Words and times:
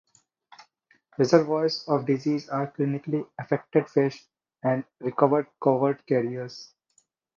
Reservoirs 1.19 1.87
of 1.87 2.07
disease 2.07 2.49
are 2.49 2.71
clinically 2.71 3.29
affected 3.37 3.87
fish 3.87 4.25
and 4.63 4.83
recovered 4.99 5.45
covert 5.63 6.07
carriers. 6.07 6.73